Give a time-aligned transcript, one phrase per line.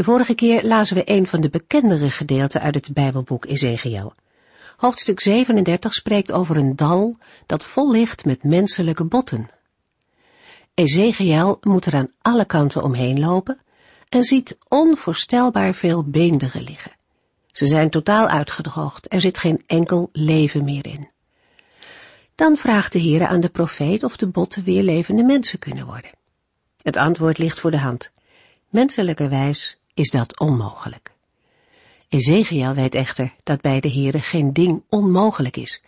[0.00, 4.12] De vorige keer lazen we een van de bekendere gedeelten uit het Bijbelboek Ezekiel.
[4.76, 9.50] Hoofdstuk 37 spreekt over een dal dat vol ligt met menselijke botten.
[10.74, 13.60] Ezekiel moet er aan alle kanten omheen lopen
[14.08, 16.92] en ziet onvoorstelbaar veel beenderen liggen.
[17.46, 21.10] Ze zijn totaal uitgedroogd, er zit geen enkel leven meer in.
[22.34, 26.10] Dan vraagt de Heer aan de profeet of de botten weer levende mensen kunnen worden.
[26.82, 28.12] Het antwoord ligt voor de hand.
[28.68, 31.12] Menselijkerwijs is dat onmogelijk.
[32.08, 35.82] Ezekiel weet echter dat bij de Heere geen ding onmogelijk is,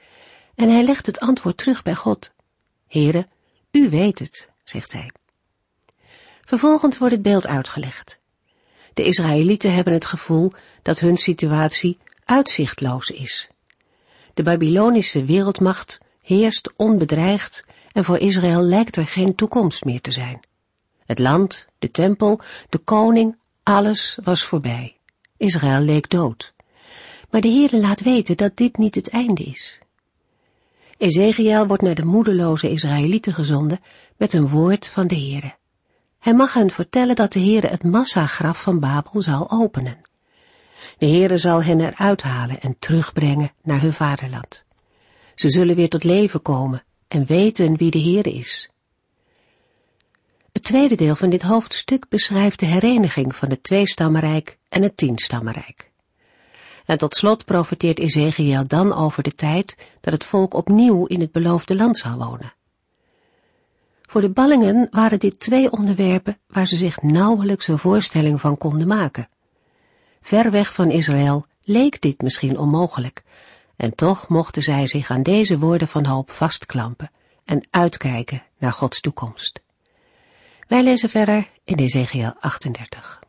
[0.54, 2.32] en hij legt het antwoord terug bij God.
[2.88, 3.26] Heere,
[3.70, 5.10] u weet het, zegt hij.
[6.44, 8.20] Vervolgens wordt het beeld uitgelegd.
[8.94, 13.48] De Israëlieten hebben het gevoel dat hun situatie uitzichtloos is.
[14.34, 20.40] De Babylonische wereldmacht heerst onbedreigd en voor Israël lijkt er geen toekomst meer te zijn.
[21.06, 24.96] Het land, de tempel, de koning, alles was voorbij.
[25.36, 26.54] Israël leek dood.
[27.30, 29.78] Maar de Heere laat weten dat dit niet het einde is.
[30.98, 33.80] Ezekiel wordt naar de moedeloze Israëlieten gezonden
[34.16, 35.54] met een woord van de Heere.
[36.18, 40.00] Hij mag hen vertellen dat de Heere het massagraf van Babel zal openen.
[40.98, 44.64] De Heere zal hen eruit halen en terugbrengen naar hun vaderland.
[45.34, 48.71] Ze zullen weer tot leven komen en weten wie de Heere is.
[50.62, 55.90] Het tweede deel van dit hoofdstuk beschrijft de hereniging van het tweestammenrijk en het tienstammenrijk.
[56.84, 61.32] En tot slot profeteert Ezekiel dan over de tijd dat het volk opnieuw in het
[61.32, 62.52] beloofde land zou wonen.
[64.02, 68.86] Voor de ballingen waren dit twee onderwerpen waar ze zich nauwelijks een voorstelling van konden
[68.86, 69.28] maken.
[70.20, 73.22] Ver weg van Israël leek dit misschien onmogelijk,
[73.76, 77.10] en toch mochten zij zich aan deze woorden van hoop vastklampen
[77.44, 79.61] en uitkijken naar Gods toekomst.
[80.68, 83.20] Wij lezen verder in Ezekiel 38.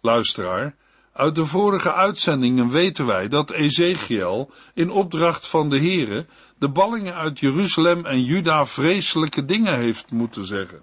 [0.00, 0.74] Luisteraar,
[1.12, 6.26] uit de vorige uitzendingen weten wij dat Ezekiel in opdracht van de Here
[6.58, 10.82] de ballingen uit Jeruzalem en Juda vreselijke dingen heeft moeten zeggen.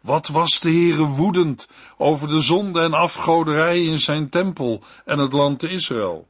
[0.00, 5.32] Wat was de Heere woedend over de zonde en afgoderij in zijn tempel en het
[5.32, 6.28] land Israël.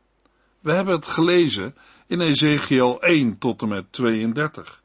[0.61, 1.75] We hebben het gelezen
[2.07, 4.82] in Ezekiel 1 tot en met 32.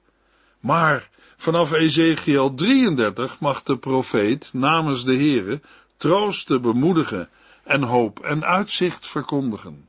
[0.59, 5.61] Maar vanaf Ezekiel 33 mag de profeet namens de Heere
[5.97, 7.29] troosten, bemoedigen
[7.63, 9.87] en hoop en uitzicht verkondigen.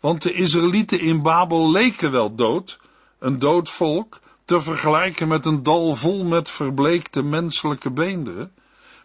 [0.00, 2.78] Want de Israëlieten in Babel leken wel dood,
[3.18, 8.52] een dood volk, te vergelijken met een dal vol met verbleekte menselijke beenderen,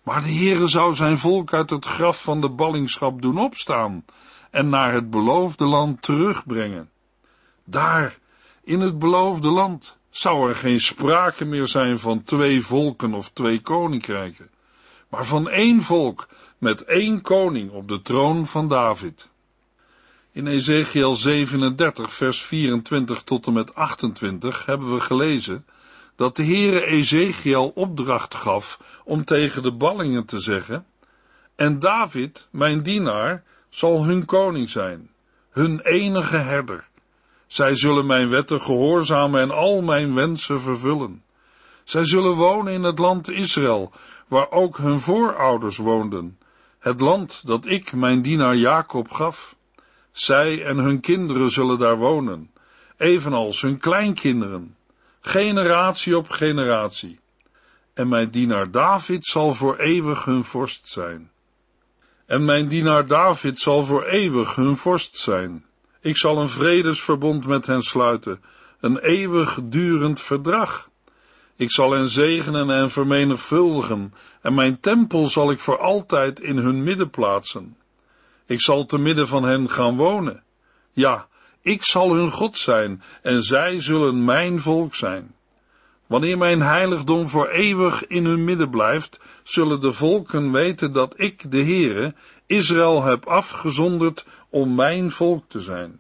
[0.03, 4.05] maar de Heere zou zijn volk uit het graf van de ballingschap doen opstaan
[4.51, 6.89] en naar het beloofde land terugbrengen.
[7.63, 8.17] Daar,
[8.63, 13.61] in het beloofde land, zou er geen sprake meer zijn van twee volken of twee
[13.61, 14.49] koninkrijken,
[15.09, 16.27] maar van één volk
[16.57, 19.29] met één koning op de troon van David.
[20.31, 25.65] In Ezekiel 37, vers 24 tot en met 28 hebben we gelezen
[26.15, 30.85] dat de Heere Ezekiel opdracht gaf om tegen de ballingen te zeggen,
[31.55, 35.09] en David, mijn dienaar, zal hun koning zijn,
[35.49, 36.87] hun enige herder.
[37.49, 41.23] Zij zullen mijn wetten gehoorzamen en al mijn wensen vervullen.
[41.83, 43.91] Zij zullen wonen in het land Israël,
[44.27, 46.39] waar ook hun voorouders woonden,
[46.79, 49.55] het land dat ik mijn dienaar Jacob gaf.
[50.11, 52.51] Zij en hun kinderen zullen daar wonen,
[52.97, 54.75] evenals hun kleinkinderen,
[55.21, 57.19] generatie op generatie.
[57.93, 61.31] En mijn dienaar David zal voor eeuwig hun vorst zijn.
[62.25, 65.68] En mijn dienaar David zal voor eeuwig hun vorst zijn.
[66.01, 68.42] Ik zal een vredesverbond met hen sluiten,
[68.80, 70.90] een eeuwig durend verdrag.
[71.56, 76.84] Ik zal hen zegenen en vermenigvuldigen, en mijn tempel zal ik voor altijd in hun
[76.84, 77.78] midden plaatsen.
[78.46, 80.44] Ik zal te midden van hen gaan wonen.
[80.92, 81.28] Ja,
[81.62, 85.36] ik zal hun God zijn, en zij zullen mijn volk zijn.
[86.07, 91.51] Wanneer mijn heiligdom voor eeuwig in hun midden blijft, zullen de volken weten dat ik,
[91.51, 92.13] de Heere,
[92.50, 96.00] Israël heb afgezonderd om mijn volk te zijn.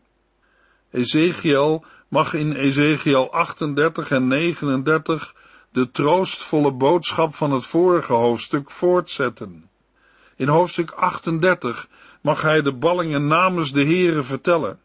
[0.91, 5.35] Ezekiel mag in Ezekiel 38 en 39
[5.71, 9.69] de troostvolle boodschap van het vorige hoofdstuk voortzetten.
[10.35, 11.87] In hoofdstuk 38
[12.21, 14.79] mag hij de ballingen namens de Heere vertellen.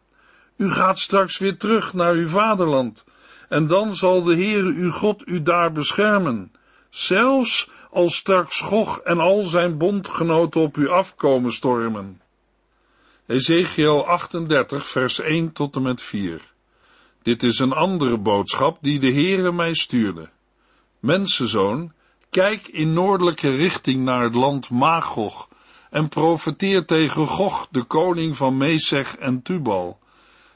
[0.57, 3.03] U gaat straks weer terug naar uw vaderland,
[3.49, 6.51] en dan zal de Heere uw God u daar beschermen,
[6.89, 12.21] zelfs als straks Gog en al zijn bondgenoten op u afkomen stormen.
[13.25, 16.53] Ezekiel 38 vers 1 tot en met 4
[17.21, 20.29] Dit is een andere boodschap die de Heere mij stuurde.
[20.99, 21.91] Mensenzoon,
[22.29, 25.47] kijk in noordelijke richting naar het land Magog
[25.89, 29.99] en profeteer tegen Gog, de koning van Mesech en Tubal.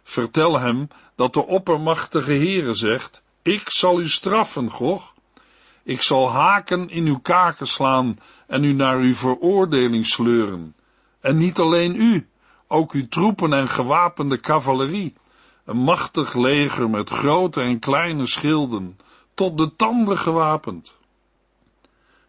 [0.03, 5.13] Vertel hem dat de oppermachtige Heere zegt, ik zal u straffen, Gog.
[5.83, 10.75] Ik zal haken in uw kaken slaan en u naar uw veroordeling sleuren.
[11.19, 12.27] En niet alleen u,
[12.67, 15.13] ook uw troepen en gewapende cavalerie,
[15.65, 18.99] een machtig leger met grote en kleine schilden,
[19.33, 20.95] tot de tanden gewapend.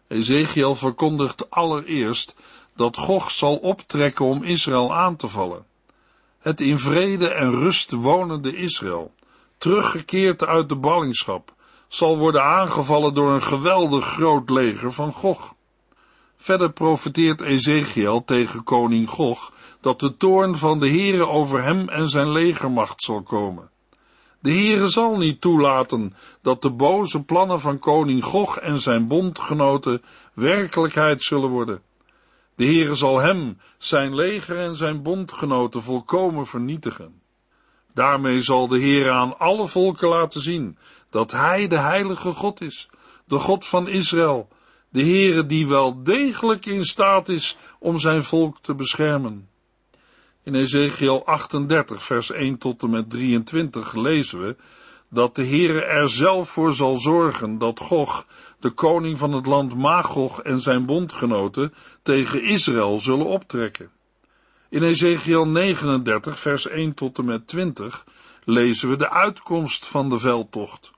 [0.07, 2.35] Ezekiel verkondigt allereerst
[2.75, 5.65] dat Gog zal optrekken om Israël aan te vallen.
[6.39, 9.13] Het in vrede en rust wonende Israël,
[9.57, 11.53] teruggekeerd uit de ballingschap,
[11.91, 15.53] zal worden aangevallen door een geweldig groot leger van Gog.
[16.37, 22.09] Verder profeteert Ezekiel tegen koning Gog dat de toorn van de Heere over hem en
[22.09, 23.69] zijn legermacht zal komen.
[24.39, 30.01] De Heere zal niet toelaten dat de boze plannen van koning Gog en zijn bondgenoten
[30.33, 31.81] werkelijkheid zullen worden.
[32.55, 37.21] De Heere zal hem, zijn leger en zijn bondgenoten volkomen vernietigen.
[37.93, 40.77] Daarmee zal de Heere aan alle volken laten zien
[41.11, 42.89] dat hij de heilige God is,
[43.25, 44.47] de God van Israël,
[44.89, 49.49] de Heere die wel degelijk in staat is om zijn volk te beschermen.
[50.43, 54.55] In Ezekiel 38, vers 1 tot en met 23 lezen we
[55.09, 58.25] dat de Heere er zelf voor zal zorgen dat Gog,
[58.59, 63.89] de koning van het land Magog en zijn bondgenoten tegen Israël zullen optrekken.
[64.69, 68.05] In Ezekiel 39, vers 1 tot en met 20
[68.43, 70.91] lezen we de uitkomst van de veldtocht.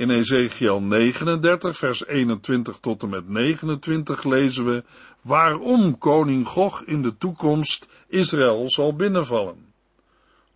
[0.00, 4.84] In Ezekiel 39, vers 21 tot en met 29 lezen we
[5.22, 9.72] waarom koning Gog in de toekomst Israël zal binnenvallen.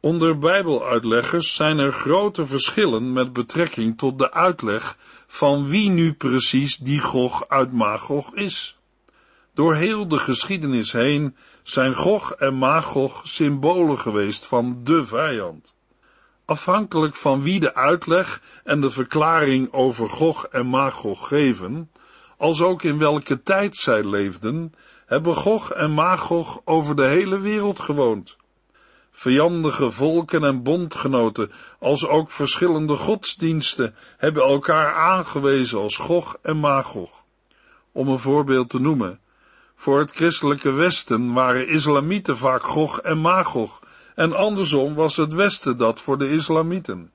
[0.01, 4.97] Onder Bijbeluitleggers zijn er grote verschillen met betrekking tot de uitleg
[5.27, 8.79] van wie nu precies die Gog uit Magog is.
[9.55, 15.74] Door heel de geschiedenis heen zijn Gog en Magog symbolen geweest van de vijand.
[16.47, 21.91] Afhankelijk van wie de uitleg en de verklaring over Gog en Magog geven,
[22.37, 24.75] als ook in welke tijd zij leefden,
[25.07, 28.37] hebben Gog en Magog over de hele wereld gewoond.
[29.11, 37.25] Vijandige volken en bondgenoten, als ook verschillende godsdiensten, hebben elkaar aangewezen als Gog en Magog.
[37.93, 39.21] Om een voorbeeld te noemen,
[39.75, 43.83] voor het christelijke Westen waren islamieten vaak Gog en Magog,
[44.15, 47.11] en andersom was het Westen dat voor de islamieten.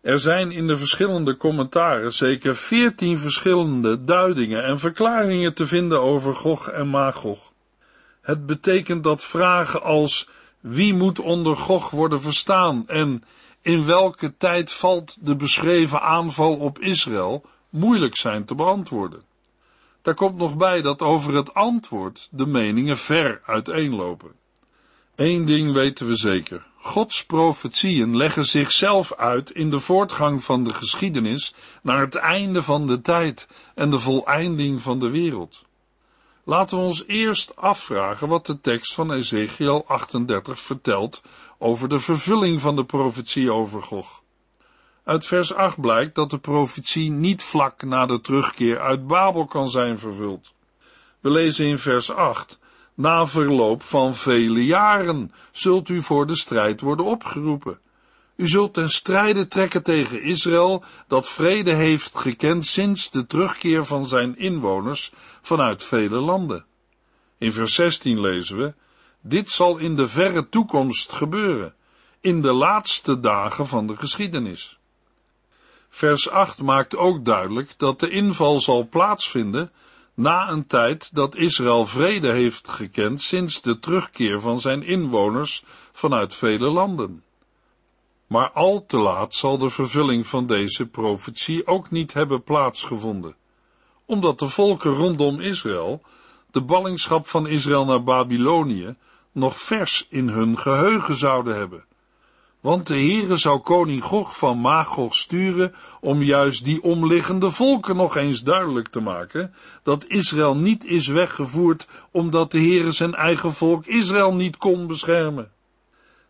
[0.00, 6.34] Er zijn in de verschillende commentaren zeker veertien verschillende duidingen en verklaringen te vinden over
[6.34, 7.52] Gog en Magog.
[8.20, 10.28] Het betekent dat vragen als
[10.60, 13.24] wie moet onder Gog worden verstaan en
[13.62, 19.22] in welke tijd valt de beschreven aanval op Israël moeilijk zijn te beantwoorden.
[20.02, 24.39] Daar komt nog bij dat over het antwoord de meningen ver uiteenlopen.
[25.20, 26.66] Eén ding weten we zeker.
[26.76, 32.86] Gods profetieën leggen zichzelf uit in de voortgang van de geschiedenis naar het einde van
[32.86, 35.64] de tijd en de voleinding van de wereld.
[36.44, 41.22] Laten we ons eerst afvragen wat de tekst van Ezekiel 38 vertelt
[41.58, 44.22] over de vervulling van de profetie over Gog.
[45.04, 49.68] Uit vers 8 blijkt dat de profetie niet vlak na de terugkeer uit Babel kan
[49.68, 50.52] zijn vervuld.
[51.20, 52.59] We lezen in vers 8
[53.00, 57.78] na verloop van vele jaren zult u voor de strijd worden opgeroepen.
[58.36, 64.06] U zult ten strijde trekken tegen Israël, dat vrede heeft gekend sinds de terugkeer van
[64.06, 66.64] zijn inwoners vanuit vele landen.
[67.38, 68.74] In vers 16 lezen we,
[69.20, 71.74] dit zal in de verre toekomst gebeuren,
[72.20, 74.78] in de laatste dagen van de geschiedenis.
[75.88, 79.72] Vers 8 maakt ook duidelijk dat de inval zal plaatsvinden
[80.20, 86.34] na een tijd dat Israël vrede heeft gekend sinds de terugkeer van zijn inwoners vanuit
[86.34, 87.24] vele landen.
[88.26, 93.36] Maar al te laat zal de vervulling van deze profetie ook niet hebben plaatsgevonden,
[94.04, 96.02] omdat de volken rondom Israël
[96.50, 98.96] de ballingschap van Israël naar Babylonië
[99.32, 101.84] nog vers in hun geheugen zouden hebben.
[102.60, 108.16] Want de Heere zou koning Gog van Magog sturen om juist die omliggende volken nog
[108.16, 113.86] eens duidelijk te maken dat Israël niet is weggevoerd omdat de Heere zijn eigen volk
[113.86, 115.50] Israël niet kon beschermen.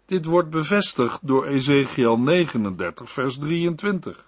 [0.06, 4.24] Dit wordt bevestigd door Ezekiel 39 vers 23.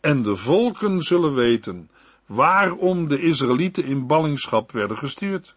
[0.00, 1.90] En de volken zullen weten
[2.26, 5.54] waarom de Israëlieten in ballingschap werden gestuurd.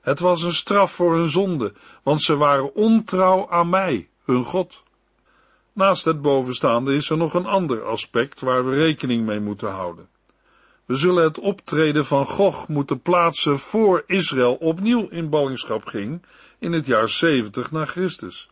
[0.00, 4.82] Het was een straf voor hun zonde, want ze waren ontrouw aan mij, hun God.
[5.80, 10.08] Naast het bovenstaande is er nog een ander aspect waar we rekening mee moeten houden.
[10.84, 16.22] We zullen het optreden van Gog moeten plaatsen voor Israël opnieuw in ballingschap ging
[16.58, 18.48] in het jaar 70 na Christus.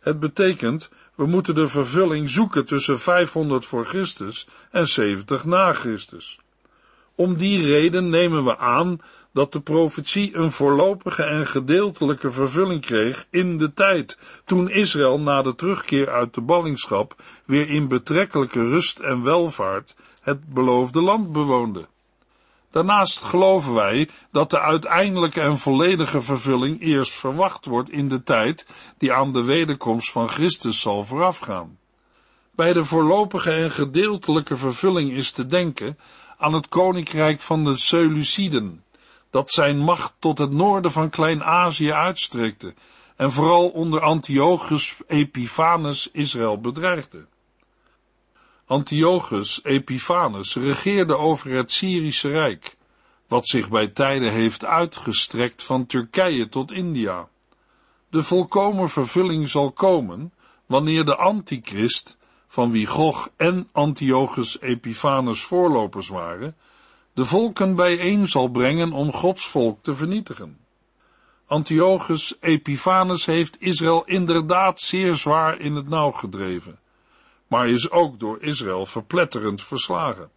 [0.00, 6.38] Het betekent, we moeten de vervulling zoeken tussen 500 voor Christus en 70 na Christus.
[7.14, 9.00] Om die reden nemen we aan
[9.32, 15.42] dat de profetie een voorlopige en gedeeltelijke vervulling kreeg in de tijd, toen Israël na
[15.42, 21.86] de terugkeer uit de ballingschap weer in betrekkelijke rust en welvaart het beloofde land bewoonde.
[22.70, 28.66] Daarnaast geloven wij dat de uiteindelijke en volledige vervulling eerst verwacht wordt in de tijd
[28.98, 31.78] die aan de wederkomst van Christus zal voorafgaan.
[32.54, 35.98] Bij de voorlopige en gedeeltelijke vervulling is te denken
[36.38, 38.84] aan het koninkrijk van de Seleuciden,
[39.30, 42.74] dat zijn macht tot het noorden van Klein-Azië uitstrekte
[43.16, 47.26] en vooral onder Antiochus Epiphanes Israël bedreigde.
[48.66, 52.76] Antiochus Epiphanes regeerde over het Syrische Rijk,
[53.26, 57.28] wat zich bij tijden heeft uitgestrekt van Turkije tot India.
[58.08, 60.32] De volkomen vervulling zal komen
[60.66, 66.56] wanneer de antichrist, van wie Gog en Antiochus Epiphanes voorlopers waren,
[67.20, 70.58] de volken bijeen zal brengen om Gods volk te vernietigen.
[71.46, 76.78] Antiochus Epiphanes heeft Israël inderdaad zeer zwaar in het nauw gedreven,
[77.46, 80.30] maar is ook door Israël verpletterend verslagen.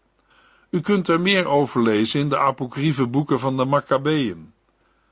[0.70, 4.54] U kunt er meer over lezen in de apocryfe boeken van de Maccabeeën.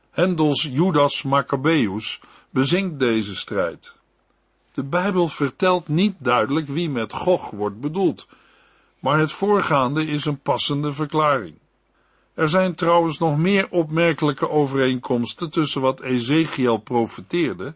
[0.09, 3.97] Hendels Judas Maccabeus bezinkt deze strijd.
[4.71, 8.27] De Bijbel vertelt niet duidelijk wie met Gog wordt bedoeld,
[8.99, 11.59] maar het voorgaande is een passende verklaring.
[12.41, 17.73] Er zijn trouwens nog meer opmerkelijke overeenkomsten tussen wat Ezekiel profeteerde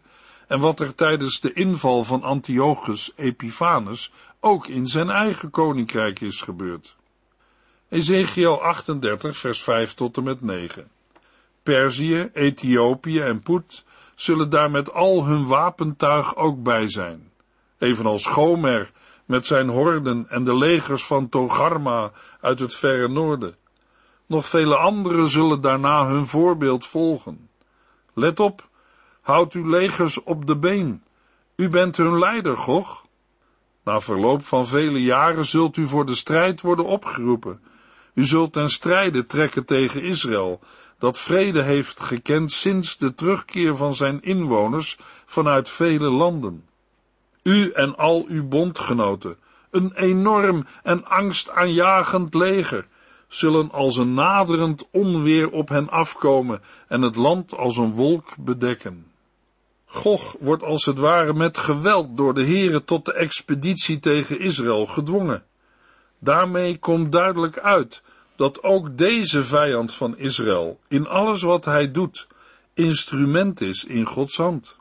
[0.47, 6.41] en wat er tijdens de inval van Antiochus Epiphanes ook in zijn eigen koninkrijk is
[6.41, 6.95] gebeurd.
[7.89, 10.87] Ezekiel 38 vers 5 tot en met 9
[11.63, 13.83] Perzië, Ethiopië en Poet
[14.15, 17.31] zullen daar met al hun wapentuig ook bij zijn,
[17.77, 18.91] evenals Gomer
[19.25, 23.55] met zijn horden en de legers van Togarma uit het verre noorden.
[24.25, 27.49] Nog vele anderen zullen daarna hun voorbeeld volgen.
[28.13, 28.67] Let op,
[29.21, 31.03] houd uw legers op de been.
[31.55, 33.05] U bent hun leider, Gog.
[33.83, 37.61] Na verloop van vele jaren zult u voor de strijd worden opgeroepen.
[38.13, 40.59] U zult ten strijde trekken tegen Israël,
[40.99, 46.65] dat vrede heeft gekend sinds de terugkeer van zijn inwoners vanuit vele landen.
[47.43, 49.37] U en al uw bondgenoten,
[49.69, 52.87] een enorm en angstaanjagend leger,
[53.27, 59.05] zullen als een naderend onweer op hen afkomen en het land als een wolk bedekken.
[59.85, 64.85] Gog wordt als het ware met geweld door de heren tot de expeditie tegen Israël
[64.85, 65.43] gedwongen.
[66.19, 68.01] Daarmee komt duidelijk uit
[68.35, 72.27] dat ook deze vijand van Israël in alles wat hij doet
[72.73, 74.75] instrument is in Gods hand.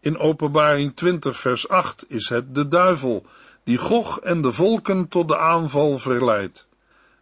[0.00, 3.26] In Openbaring 20 vers 8 is het de duivel
[3.64, 6.67] die Gog en de volken tot de aanval verleidt.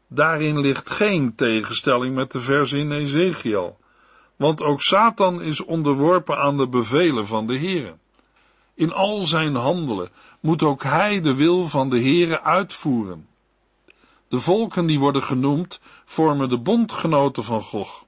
[0.09, 3.79] Daarin ligt geen tegenstelling met de vers in Ezekiel,
[4.37, 7.95] want ook Satan is onderworpen aan de bevelen van de Heere.
[8.75, 10.09] In al zijn handelen
[10.41, 13.29] moet ook hij de wil van de Heere uitvoeren.
[14.29, 18.05] De volken die worden genoemd vormen de bondgenoten van Gog.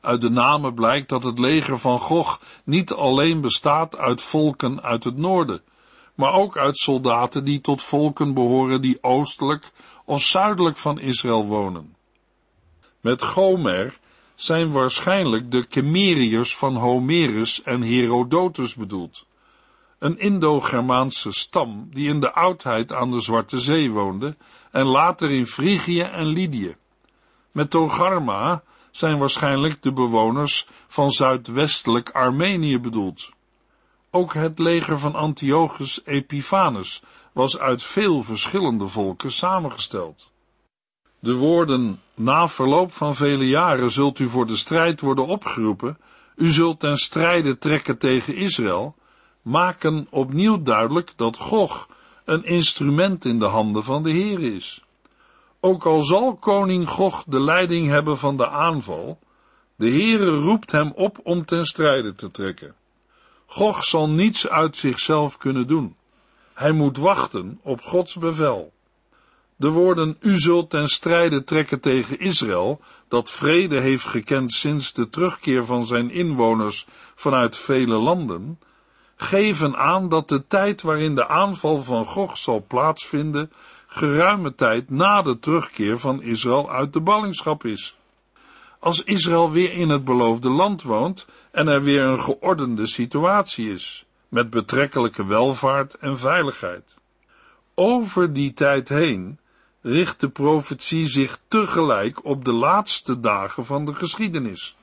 [0.00, 5.04] Uit de namen blijkt dat het leger van Gog niet alleen bestaat uit volken uit
[5.04, 5.62] het noorden,
[6.14, 9.70] maar ook uit soldaten die tot volken behoren die oostelijk
[10.10, 11.96] of zuidelijk van Israël wonen.
[13.00, 13.98] Met Gomer
[14.34, 19.26] zijn waarschijnlijk de Kemeriërs van Homerus en Herodotus bedoeld.
[19.98, 24.36] Een Indo-Germaanse stam die in de oudheid aan de Zwarte Zee woonde
[24.70, 26.76] en later in Frigië en Lydië.
[27.52, 33.30] Met Togarma zijn waarschijnlijk de bewoners van zuidwestelijk Armenië bedoeld.
[34.10, 37.02] Ook het leger van Antiochus Epiphanes
[37.40, 40.30] was uit veel verschillende volken samengesteld.
[41.18, 45.98] De woorden, na verloop van vele jaren zult u voor de strijd worden opgeroepen,
[46.36, 48.94] u zult ten strijde trekken tegen Israël,
[49.42, 51.88] maken opnieuw duidelijk dat Gog
[52.24, 54.84] een instrument in de handen van de Heer is.
[55.60, 59.18] Ook al zal koning Gog de leiding hebben van de aanval,
[59.76, 62.74] de Heere roept hem op om ten strijde te trekken.
[63.46, 65.98] Gog zal niets uit zichzelf kunnen doen.
[66.60, 68.72] Hij moet wachten op Gods bevel.
[69.56, 75.08] De woorden u zult ten strijde trekken tegen Israël, dat vrede heeft gekend sinds de
[75.08, 78.58] terugkeer van zijn inwoners vanuit vele landen,
[79.16, 83.52] geven aan dat de tijd waarin de aanval van Gog zal plaatsvinden,
[83.86, 87.96] geruime tijd na de terugkeer van Israël uit de ballingschap is.
[88.78, 94.04] Als Israël weer in het beloofde land woont en er weer een geordende situatie is,
[94.30, 96.94] met betrekkelijke welvaart en veiligheid.
[97.74, 99.38] Over die tijd heen
[99.80, 104.76] richt de profetie zich tegelijk op de laatste dagen van de geschiedenis.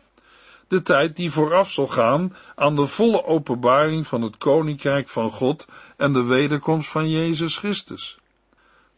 [0.67, 5.67] De tijd die vooraf zal gaan aan de volle openbaring van het koninkrijk van God
[5.97, 8.17] en de wederkomst van Jezus Christus.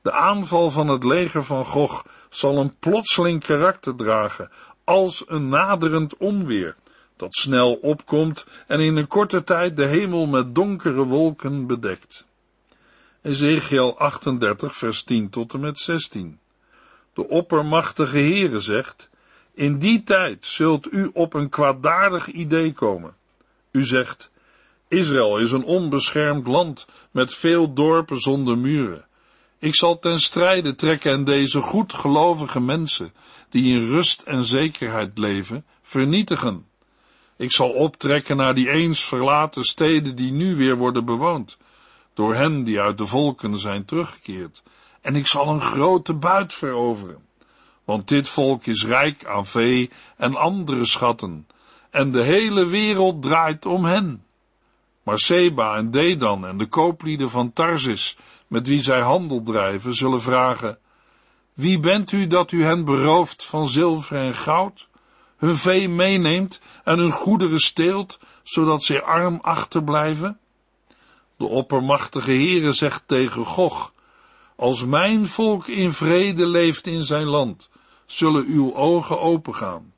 [0.01, 4.51] De aanval van het leger van Gog zal een plotseling karakter dragen,
[4.83, 6.75] als een naderend onweer,
[7.19, 12.25] dat snel opkomt en in een korte tijd de hemel met donkere wolken bedekt.
[13.21, 16.39] Ezekiel 38, vers 10 tot en met 16.
[17.13, 19.09] De oppermachtige Heere zegt,
[19.53, 23.15] in die tijd zult u op een kwaadaardig idee komen.
[23.71, 24.31] U zegt,
[24.87, 29.05] Israël is een onbeschermd land met veel dorpen zonder muren.
[29.57, 33.13] Ik zal ten strijde trekken en deze goedgelovige mensen,
[33.49, 36.68] die in rust en zekerheid leven, vernietigen.
[37.39, 41.57] Ik zal optrekken naar die eens verlaten steden die nu weer worden bewoond,
[42.13, 44.63] door hen die uit de volken zijn teruggekeerd,
[45.01, 47.23] en ik zal een grote buit veroveren.
[47.83, 51.47] Want dit volk is rijk aan vee en andere schatten,
[51.89, 54.23] en de hele wereld draait om hen.
[55.03, 58.17] Maar Seba en Dedan en de kooplieden van Tarsis,
[58.47, 60.77] met wie zij handel drijven, zullen vragen,
[61.53, 64.88] wie bent u dat u hen berooft van zilver en goud,
[65.39, 70.39] hun vee meeneemt en hun goederen steelt, zodat zij arm achterblijven?
[71.37, 73.93] De oppermachtige Heere zegt tegen Gog,
[74.55, 77.69] als mijn volk in vrede leeft in zijn land,
[78.05, 79.93] zullen uw ogen opengaan.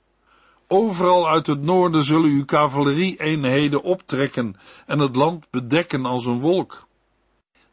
[0.67, 6.87] Overal uit het noorden zullen uw cavalerie-eenheden optrekken en het land bedekken als een wolk.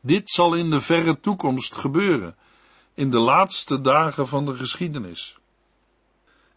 [0.00, 2.36] Dit zal in de verre toekomst gebeuren,
[2.94, 5.38] in de laatste dagen van de geschiedenis.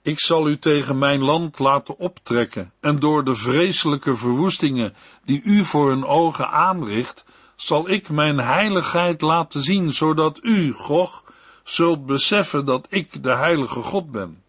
[0.03, 4.93] Ik zal u tegen mijn land laten optrekken, en door de vreselijke verwoestingen
[5.25, 11.23] die u voor hun ogen aanricht, zal ik mijn heiligheid laten zien, zodat u, Gog,
[11.63, 14.43] zult beseffen dat ik de heilige God ben.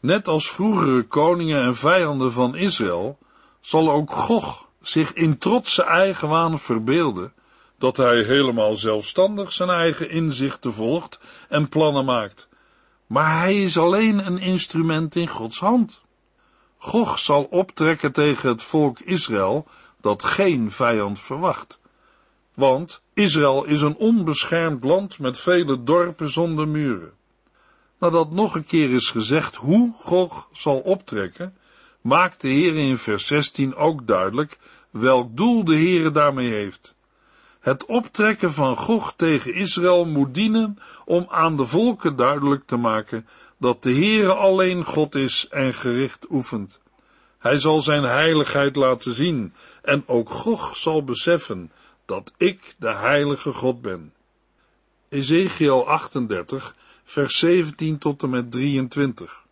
[0.00, 3.18] Net als vroegere koningen en vijanden van Israël,
[3.60, 7.32] zal ook Gog zich in trotse eigenwaan verbeelden
[7.78, 12.48] dat hij helemaal zelfstandig zijn eigen inzichten volgt en plannen maakt.
[13.06, 16.02] Maar hij is alleen een instrument in Gods hand.
[16.78, 19.66] Gog zal optrekken tegen het volk Israël
[20.00, 21.78] dat geen vijand verwacht.
[22.54, 27.12] Want Israël is een onbeschermd land met vele dorpen zonder muren.
[27.98, 31.56] Nadat nog een keer is gezegd hoe Gog zal optrekken,
[32.00, 34.58] maakt de Heer in vers 16 ook duidelijk
[34.90, 36.93] welk doel de Heer daarmee heeft.
[37.64, 43.26] Het optrekken van Gog tegen Israël moet dienen om aan de volken duidelijk te maken
[43.58, 46.80] dat de Heere alleen God is en gericht oefent.
[47.38, 51.72] Hij zal zijn heiligheid laten zien en ook Gog zal beseffen
[52.04, 54.12] dat ik de heilige God ben.
[55.08, 56.74] Ezekiel 38,
[57.04, 59.42] vers 17 tot en met 23.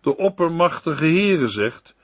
[0.00, 1.94] De oppermachtige Heere zegt,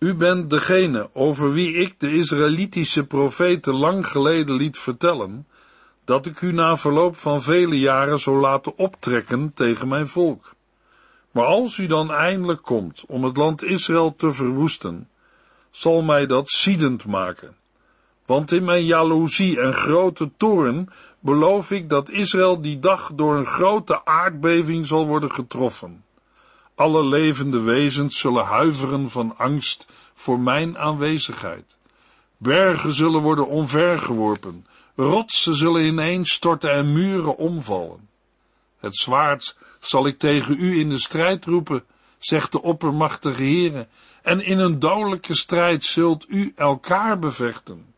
[0.00, 5.46] u bent degene over wie ik de Israëlitische profeten lang geleden liet vertellen,
[6.04, 10.54] dat ik u na verloop van vele jaren zou laten optrekken tegen mijn volk.
[11.30, 15.08] Maar als u dan eindelijk komt om het land Israël te verwoesten,
[15.70, 17.56] zal mij dat ziedend maken.
[18.26, 23.46] Want in mijn jaloezie en grote toorn beloof ik dat Israël die dag door een
[23.46, 26.04] grote aardbeving zal worden getroffen.
[26.80, 31.76] Alle levende wezens zullen huiveren van angst voor mijn aanwezigheid.
[32.36, 34.66] Bergen zullen worden omvergeworpen,
[34.96, 38.08] rotsen zullen ineenstorten en muren omvallen.
[38.78, 41.84] Het zwaard zal ik tegen u in de strijd roepen,
[42.18, 43.88] zegt de oppermachtige Heere,
[44.22, 47.94] en in een dodelijke strijd zult u elkaar bevechten.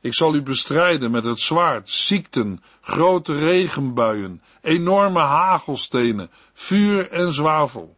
[0.00, 7.96] Ik zal u bestrijden met het zwaard, ziekten, grote regenbuien, enorme hagelstenen, vuur en zwavel.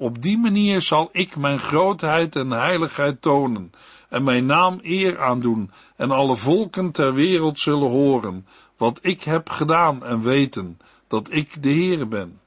[0.00, 3.72] Op die manier zal ik mijn grootheid en heiligheid tonen
[4.08, 9.50] en mijn naam eer aandoen en alle volken ter wereld zullen horen wat ik heb
[9.50, 12.40] gedaan en weten dat ik de Heere ben.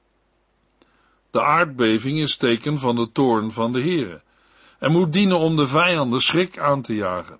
[1.32, 4.22] De aardbeving is teken van de toorn van de Heere
[4.80, 7.40] en moet dienen om de vijanden schrik aan te jagen.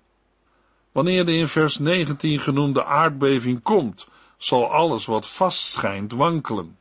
[0.92, 6.76] Wanneer de in vers 19 genoemde aardbeving komt, zal alles wat vast schijnt wankelen.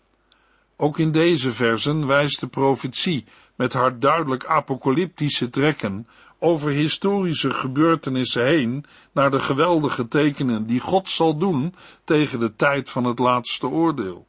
[0.81, 6.07] Ook in deze versen wijst de profetie met haar duidelijk apocalyptische trekken
[6.39, 12.89] over historische gebeurtenissen heen naar de geweldige tekenen die God zal doen tegen de tijd
[12.89, 14.25] van het laatste oordeel.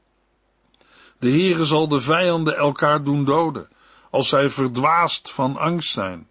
[1.19, 3.69] De Heere zal de vijanden elkaar doen doden,
[4.11, 6.27] als zij verdwaasd van angst zijn.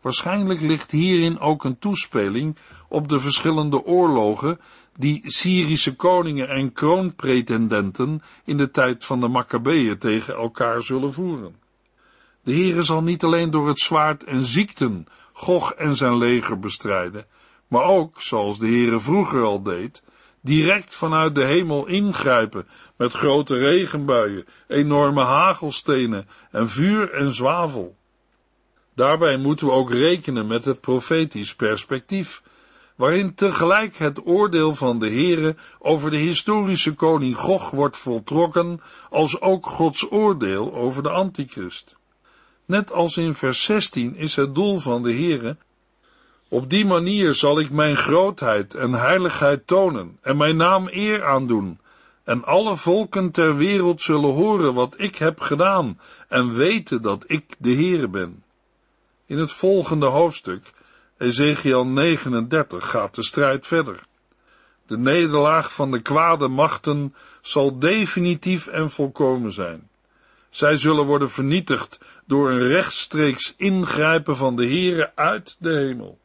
[0.00, 2.56] Waarschijnlijk ligt hierin ook een toespeling
[2.88, 4.60] op de verschillende oorlogen
[5.00, 11.54] die Syrische koningen en kroonpretendenten in de tijd van de Maccabeeën tegen elkaar zullen voeren.
[12.42, 17.26] De Heere zal niet alleen door het zwaard en ziekten Gog en zijn leger bestrijden,
[17.68, 20.02] maar ook, zoals de Heere vroeger al deed,
[20.40, 27.96] direct vanuit de hemel ingrijpen met grote regenbuien, enorme hagelstenen en vuur en zwavel.
[28.94, 32.42] Daarbij moeten we ook rekenen met het profetisch perspectief,
[33.00, 39.40] waarin tegelijk het oordeel van de Heere over de historische koning Gog wordt voltrokken, als
[39.40, 41.96] ook Gods oordeel over de antichrist.
[42.64, 45.56] Net als in vers 16 is het doel van de Heere,
[46.48, 51.78] op die manier zal ik mijn grootheid en heiligheid tonen en mijn naam eer aandoen,
[52.24, 57.54] en alle volken ter wereld zullen horen wat ik heb gedaan en weten dat ik
[57.58, 58.42] de Heere ben.
[59.26, 60.72] In het volgende hoofdstuk,
[61.20, 64.02] Ezekiel 39, gaat de strijd verder.
[64.86, 69.88] De nederlaag van de kwade machten zal definitief en volkomen zijn.
[70.50, 76.18] Zij zullen worden vernietigd door een rechtstreeks ingrijpen van de Heere uit de hemel.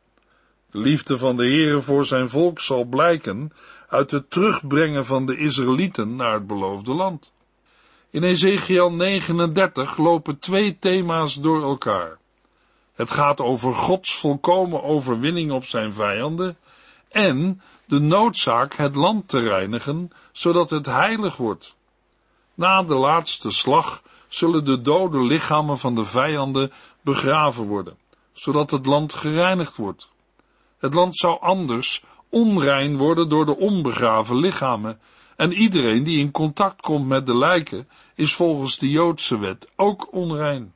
[0.72, 3.52] De liefde van de Heere voor zijn volk zal blijken
[3.90, 7.32] uit het terugbrengen van de Israëlieten naar het beloofde land.
[8.10, 12.18] In Ezekiel 39 lopen twee thema's door elkaar.
[12.96, 16.58] Het gaat over Gods volkomen overwinning op zijn vijanden
[17.10, 21.76] en de noodzaak het land te reinigen, zodat het heilig wordt.
[22.54, 27.98] Na de laatste slag zullen de dode lichamen van de vijanden begraven worden,
[28.34, 30.10] zodat het land gereinigd wordt.
[30.78, 35.00] Het land zou anders onrein worden door de onbegraven lichamen,
[35.36, 40.14] en iedereen die in contact komt met de lijken is volgens de Joodse wet ook
[40.14, 40.75] onrein.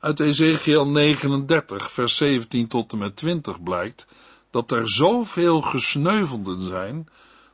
[0.00, 4.06] Uit Ezekiel 39, vers 17 tot en met 20 blijkt
[4.50, 7.08] dat er zoveel gesneuvelden zijn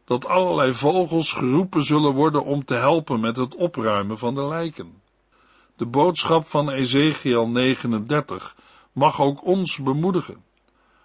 [0.04, 5.02] dat allerlei vogels geroepen zullen worden om te helpen met het opruimen van de lijken.
[5.76, 8.56] De boodschap van Ezekiel 39
[8.92, 10.44] mag ook ons bemoedigen.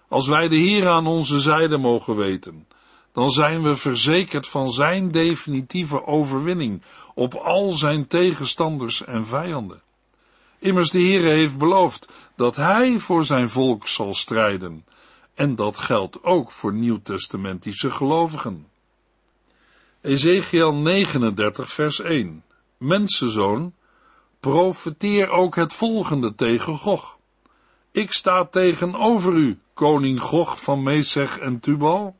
[0.07, 2.67] Als wij de Heer aan onze zijde mogen weten,
[3.13, 6.81] dan zijn we verzekerd van zijn definitieve overwinning
[7.13, 9.81] op al zijn tegenstanders en vijanden.
[10.59, 14.85] Immers de Heer heeft beloofd dat hij voor zijn volk zal strijden,
[15.33, 18.67] en dat geldt ook voor nieuwtestamentische gelovigen.
[20.01, 22.43] Ezekiel 39, vers 1.
[22.77, 23.73] Mensenzoon,
[24.39, 27.17] profeteer ook het volgende tegen Gog.
[27.91, 32.15] Ik sta tegenover u, koning Gog van Mesech en Tubal.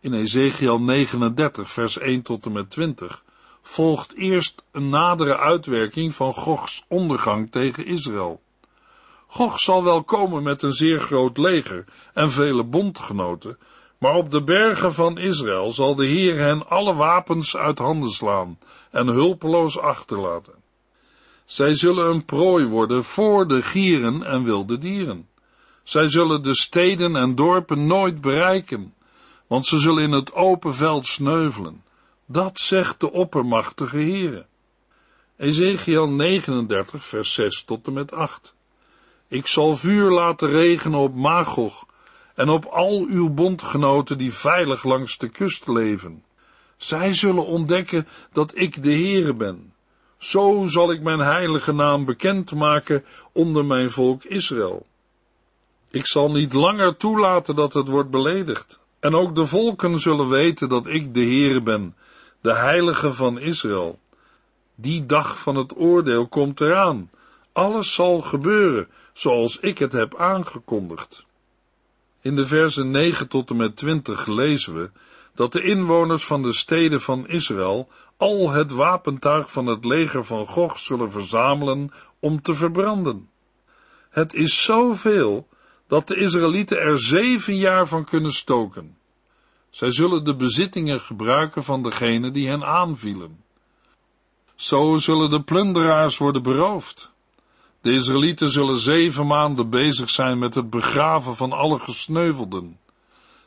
[0.00, 3.24] In Ezekiel 39, vers 1 tot en met 20
[3.62, 8.40] volgt eerst een nadere uitwerking van Gogs ondergang tegen Israël.
[9.26, 13.58] Gog zal wel komen met een zeer groot leger en vele bondgenoten,
[13.98, 18.58] maar op de bergen van Israël zal de Heer hen alle wapens uit handen slaan
[18.90, 20.54] en hulpeloos achterlaten.
[21.44, 25.28] Zij zullen een prooi worden voor de gieren en wilde dieren.
[25.82, 28.94] Zij zullen de steden en dorpen nooit bereiken,
[29.46, 31.82] want ze zullen in het open veld sneuvelen.
[32.32, 34.46] Dat zegt de oppermachtige Heere.
[35.36, 38.54] Ezekiel 39, vers 6 tot en met 8.
[39.28, 41.86] Ik zal vuur laten regenen op Magog
[42.34, 46.24] en op al uw bondgenoten die veilig langs de kust leven.
[46.76, 49.74] Zij zullen ontdekken dat ik de Heere ben.
[50.18, 54.86] Zo zal ik mijn heilige naam bekend maken onder mijn volk Israël.
[55.88, 58.80] Ik zal niet langer toelaten dat het wordt beledigd.
[59.00, 61.94] En ook de volken zullen weten dat ik de Heere ben,
[62.40, 63.98] de heilige van Israël.
[64.74, 67.10] Die dag van het oordeel komt eraan.
[67.52, 71.24] Alles zal gebeuren zoals ik het heb aangekondigd.
[72.20, 74.90] In de versen 9 tot en met 20 lezen we
[75.34, 80.46] dat de inwoners van de steden van Israël al het wapentuig van het leger van
[80.46, 83.28] Gog zullen verzamelen om te verbranden.
[84.10, 85.48] Het is zoveel
[85.86, 88.96] dat de Israëlieten er zeven jaar van kunnen stoken.
[89.70, 93.44] Zij zullen de bezittingen gebruiken van degene die hen aanvielen.
[94.54, 97.10] Zo zullen de plunderaars worden beroofd.
[97.80, 102.78] De Israëlieten zullen zeven maanden bezig zijn met het begraven van alle gesneuvelden.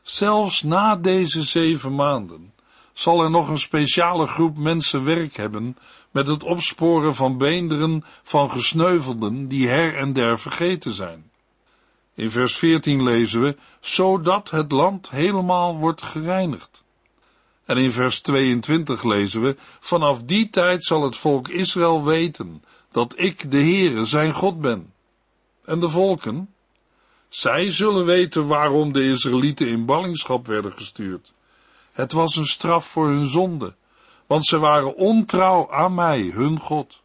[0.01, 2.53] Zelfs na deze zeven maanden
[2.93, 5.77] zal er nog een speciale groep mensen werk hebben
[6.11, 11.31] met het opsporen van beenderen van gesneuvelden die her en der vergeten zijn.
[12.15, 16.83] In vers 14 lezen we, zodat het land helemaal wordt gereinigd.
[17.65, 23.13] En in vers 22 lezen we, vanaf die tijd zal het volk Israël weten dat
[23.19, 24.93] ik de Heere zijn God ben.
[25.65, 26.53] En de volken?
[27.29, 31.33] Zij zullen weten waarom de Israëlieten in ballingschap werden gestuurd.
[31.91, 33.75] Het was een straf voor hun zonde,
[34.27, 37.01] want ze waren ontrouw aan mij, hun God.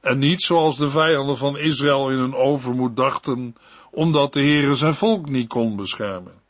[0.00, 3.56] En niet zoals de vijanden van Israël in hun overmoed dachten,
[3.94, 6.40] omdat de Heere zijn volk niet kon beschermen.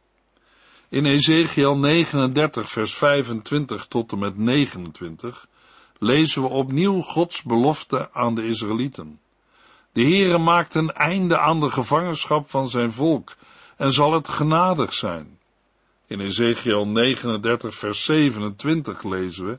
[0.89, 5.47] In Ezekiel 39, vers 25 tot en met 29
[5.99, 9.21] lezen we opnieuw Gods belofte aan de Israëlieten.
[9.93, 13.37] De Heere maakt een einde aan de gevangenschap van zijn volk
[13.77, 15.39] en zal het genadig zijn.
[16.07, 19.59] In Ezekiel 39, vers 27 lezen we,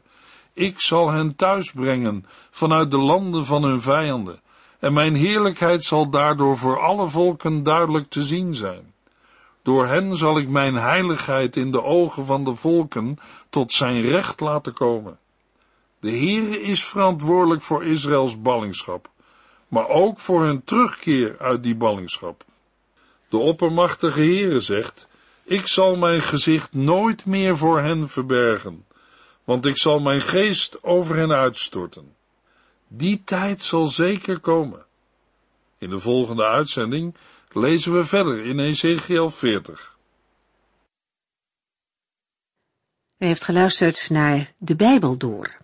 [0.53, 4.41] Ik zal hen thuisbrengen vanuit de landen van hun vijanden,
[4.83, 8.93] en mijn heerlijkheid zal daardoor voor alle volken duidelijk te zien zijn.
[9.61, 13.17] Door hen zal ik mijn heiligheid in de ogen van de volken
[13.49, 15.19] tot zijn recht laten komen.
[15.99, 19.09] De Heere is verantwoordelijk voor Israëls ballingschap,
[19.67, 22.43] maar ook voor hun terugkeer uit die ballingschap.
[23.29, 25.07] De oppermachtige Heere zegt,
[25.43, 28.85] ik zal mijn gezicht nooit meer voor hen verbergen,
[29.43, 32.21] want ik zal mijn geest over hen uitstorten.
[32.95, 34.85] Die tijd zal zeker komen.
[35.77, 37.15] In de volgende uitzending
[37.49, 39.97] lezen we verder in Ezekiel 40.
[43.17, 45.57] U heeft geluisterd naar De Bijbel Door,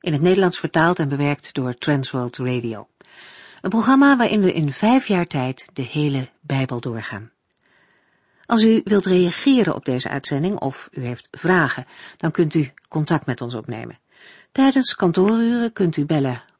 [0.00, 2.88] in het Nederlands vertaald en bewerkt door Transworld Radio.
[3.60, 7.30] Een programma waarin we in vijf jaar tijd de hele Bijbel doorgaan.
[8.46, 13.26] Als u wilt reageren op deze uitzending of u heeft vragen, dan kunt u contact
[13.26, 13.98] met ons opnemen.
[14.52, 16.50] Tijdens kantooruren kunt u bellen